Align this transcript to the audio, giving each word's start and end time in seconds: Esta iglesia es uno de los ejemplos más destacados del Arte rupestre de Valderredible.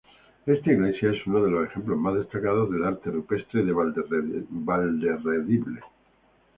Esta 0.47 0.71
iglesia 0.71 1.11
es 1.11 1.27
uno 1.27 1.43
de 1.43 1.51
los 1.51 1.67
ejemplos 1.67 1.95
más 1.99 2.15
destacados 2.15 2.71
del 2.71 2.85
Arte 2.85 3.11
rupestre 3.11 3.63
de 3.63 3.71
Valderredible. 4.49 5.81